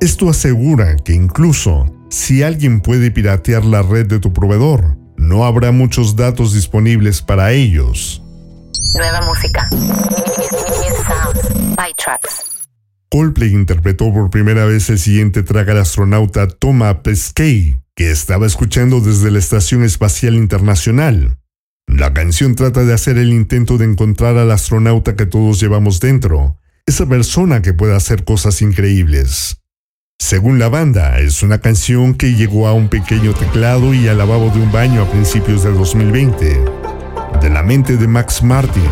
Esto 0.00 0.28
asegura 0.28 0.96
que 0.96 1.14
incluso 1.14 1.86
si 2.10 2.42
alguien 2.42 2.80
puede 2.80 3.10
piratear 3.10 3.64
la 3.64 3.82
red 3.82 4.06
de 4.06 4.18
tu 4.18 4.32
proveedor, 4.32 4.96
no 5.16 5.44
habrá 5.44 5.72
muchos 5.72 6.16
datos 6.16 6.52
disponibles 6.52 7.22
para 7.22 7.52
ellos. 7.52 8.22
Nueva 8.94 9.22
música. 9.22 9.68
Coldplay 13.10 13.52
interpretó 13.52 14.12
por 14.12 14.30
primera 14.30 14.64
vez 14.64 14.88
el 14.90 14.98
siguiente 14.98 15.42
track 15.42 15.68
al 15.68 15.78
astronauta 15.78 16.48
Thomas 16.48 16.96
Pesquet, 17.02 17.76
que 17.94 18.10
estaba 18.10 18.46
escuchando 18.46 19.00
desde 19.00 19.30
la 19.30 19.38
Estación 19.38 19.82
Espacial 19.84 20.34
Internacional. 20.34 21.36
La 21.86 22.14
canción 22.14 22.54
trata 22.54 22.84
de 22.84 22.94
hacer 22.94 23.18
el 23.18 23.32
intento 23.32 23.78
de 23.78 23.84
encontrar 23.84 24.36
al 24.36 24.50
astronauta 24.50 25.16
que 25.16 25.26
todos 25.26 25.60
llevamos 25.60 26.00
dentro, 26.00 26.56
esa 26.90 27.06
persona 27.06 27.62
que 27.62 27.72
puede 27.72 27.94
hacer 27.94 28.24
cosas 28.24 28.62
increíbles. 28.62 29.58
Según 30.18 30.58
la 30.58 30.68
banda, 30.68 31.20
es 31.20 31.44
una 31.44 31.58
canción 31.58 32.14
que 32.14 32.34
llegó 32.34 32.66
a 32.66 32.74
un 32.74 32.88
pequeño 32.88 33.32
teclado 33.32 33.94
y 33.94 34.08
al 34.08 34.18
lavabo 34.18 34.50
de 34.50 34.60
un 34.60 34.72
baño 34.72 35.02
a 35.02 35.08
principios 35.08 35.62
de 35.62 35.70
2020, 35.70 36.64
de 37.40 37.50
la 37.50 37.62
mente 37.62 37.96
de 37.96 38.08
Max 38.08 38.42
Martin, 38.42 38.82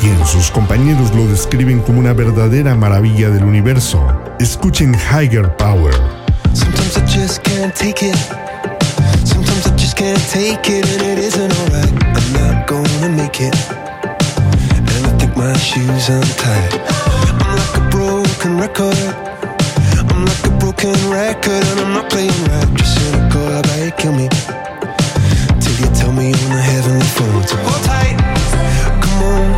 quien 0.00 0.24
sus 0.24 0.52
compañeros 0.52 1.12
lo 1.16 1.26
describen 1.26 1.80
como 1.80 1.98
una 1.98 2.12
verdadera 2.12 2.76
maravilla 2.76 3.28
del 3.28 3.42
universo. 3.42 4.06
Escuchen 4.38 4.94
Higher 4.94 5.56
Power. 5.56 5.94
Record. 18.78 19.14
I'm 20.10 20.24
like 20.24 20.46
a 20.46 20.50
broken 20.58 20.94
record 21.10 21.64
and 21.66 21.80
I'm 21.80 21.92
not 21.94 22.10
playing 22.10 22.30
right. 22.44 22.74
Just 22.76 22.94
cynical, 22.94 23.46
I 23.46 23.62
bet 23.62 23.98
kill 23.98 24.12
me. 24.12 24.28
Till 25.60 25.74
you 25.80 25.94
tell 25.94 26.12
me 26.12 26.32
on 26.32 26.50
the 26.50 26.62
heavenly 26.62 27.06
phone 27.06 27.42
to 27.42 27.56
hold 27.56 27.84
tight. 27.84 28.16
Come 29.02 29.22
on. 29.22 29.57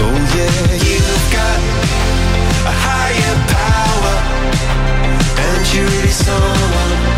Oh 0.00 0.14
yeah, 0.36 0.74
you've 0.86 1.26
got 1.32 1.58
a 2.64 2.74
higher 2.86 3.36
power, 3.56 4.16
and 5.44 5.74
you're 5.74 5.86
really 5.86 6.08
someone 6.10 7.17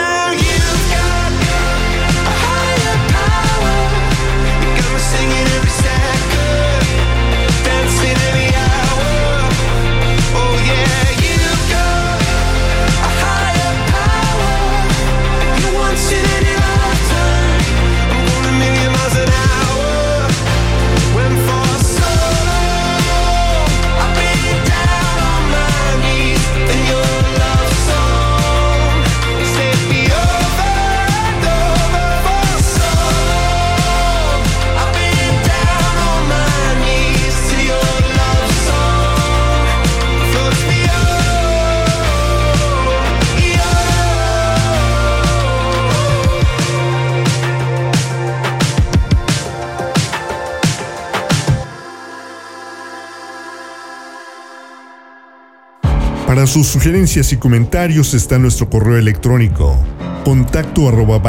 sus 56.51 56.67
sugerencias 56.67 57.31
y 57.31 57.37
comentarios 57.37 58.13
está 58.13 58.37
nuestro 58.37 58.69
correo 58.69 58.97
electrónico 58.97 59.81
contacto 60.25 60.89
arroba. 60.89 61.21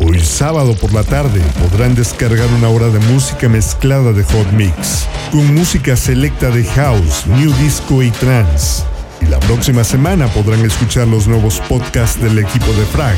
Hoy 0.00 0.20
sábado 0.20 0.76
por 0.76 0.92
la 0.92 1.02
tarde 1.02 1.40
podrán 1.62 1.94
descargar 1.94 2.46
una 2.58 2.68
hora 2.68 2.88
de 2.90 2.98
música 2.98 3.48
mezclada 3.48 4.12
de 4.12 4.22
Hot 4.24 4.52
Mix, 4.52 5.06
con 5.32 5.54
música 5.54 5.96
selecta 5.96 6.50
de 6.50 6.62
house, 6.62 7.26
new 7.26 7.50
disco 7.54 8.02
y 8.02 8.10
trance. 8.10 8.82
Y 9.22 9.26
la 9.28 9.40
próxima 9.40 9.82
semana 9.82 10.26
podrán 10.28 10.62
escuchar 10.62 11.08
los 11.08 11.26
nuevos 11.26 11.60
podcasts 11.60 12.22
del 12.22 12.38
equipo 12.38 12.70
de 12.74 12.84
Frag. 12.84 13.16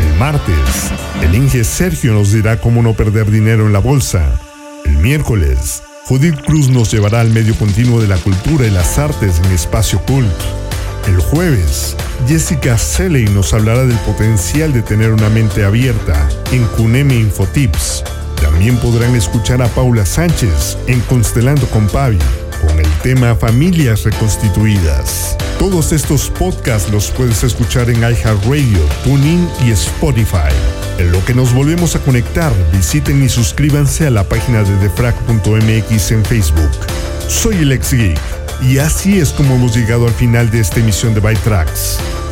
El 0.00 0.18
martes, 0.18 0.90
el 1.22 1.36
Inge 1.36 1.62
Sergio 1.62 2.14
nos 2.14 2.32
dirá 2.32 2.60
cómo 2.60 2.82
no 2.82 2.94
perder 2.94 3.30
dinero 3.30 3.64
en 3.64 3.72
la 3.72 3.78
bolsa. 3.78 4.40
El 4.84 4.98
miércoles, 4.98 5.82
Judith 6.08 6.40
Cruz 6.46 6.70
nos 6.70 6.90
llevará 6.90 7.20
al 7.20 7.28
medio 7.28 7.54
continuo 7.56 8.00
de 8.00 8.08
la 8.08 8.16
cultura 8.16 8.66
y 8.66 8.70
las 8.70 8.98
artes 8.98 9.42
en 9.44 9.52
Espacio 9.52 10.00
Cult. 10.06 10.26
El 11.06 11.18
jueves, 11.18 11.94
Jessica 12.26 12.78
Selley 12.78 13.26
nos 13.26 13.52
hablará 13.52 13.84
del 13.84 13.98
potencial 13.98 14.72
de 14.72 14.80
tener 14.80 15.12
una 15.12 15.28
mente 15.28 15.66
abierta 15.66 16.26
en 16.50 16.64
Cuneme 16.68 17.14
Infotips. 17.14 18.04
También 18.40 18.78
podrán 18.78 19.14
escuchar 19.16 19.60
a 19.60 19.68
Paula 19.68 20.06
Sánchez 20.06 20.78
en 20.86 20.98
Constelando 21.00 21.66
con 21.66 21.86
Pavi 21.88 22.18
con 22.66 22.78
el 22.78 22.90
tema 23.02 23.34
Familias 23.34 24.04
Reconstituidas. 24.04 25.36
Todos 25.58 25.92
estos 25.92 26.30
podcasts 26.30 26.90
los 26.90 27.10
puedes 27.10 27.44
escuchar 27.44 27.90
en 27.90 27.98
iHeartRadio, 27.98 28.80
TuneIn 29.04 29.46
y 29.66 29.72
Spotify. 29.72 30.54
En 30.98 31.12
lo 31.12 31.24
que 31.24 31.32
nos 31.32 31.54
volvemos 31.54 31.94
a 31.94 32.00
conectar, 32.00 32.52
visiten 32.72 33.22
y 33.22 33.28
suscríbanse 33.28 34.08
a 34.08 34.10
la 34.10 34.24
página 34.24 34.64
de 34.64 34.76
defrag.mx 34.78 36.10
en 36.10 36.24
Facebook. 36.24 36.70
Soy 37.28 37.58
el 37.58 37.78
geek 37.78 38.18
y 38.62 38.78
así 38.78 39.20
es 39.20 39.30
como 39.30 39.54
hemos 39.54 39.76
llegado 39.76 40.08
al 40.08 40.12
final 40.12 40.50
de 40.50 40.58
esta 40.58 40.80
emisión 40.80 41.14
de 41.14 41.20
Byte 41.20 41.40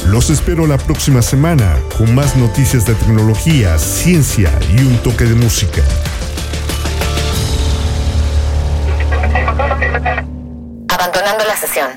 Los 0.07 0.31
espero 0.31 0.67
la 0.67 0.79
próxima 0.79 1.23
semana 1.23 1.77
con 1.97 2.13
más 2.13 2.35
noticias 2.35 2.85
de 2.87 2.95
tecnología, 2.95 3.79
ciencia 3.79 4.51
y 4.77 4.81
un 4.81 4.99
toque 4.99 5.27
de 5.27 5.35
música. 5.37 5.83
Abandonando 10.89 11.45
la 11.47 11.57
sesión. 11.57 11.89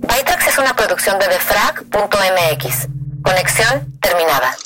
Bytrax 0.00 0.46
es 0.48 0.58
una 0.58 0.74
producción 0.74 1.18
de 1.18 1.28
defrag.mx. 1.28 2.88
Conexión 3.22 3.98
terminada. 4.00 4.56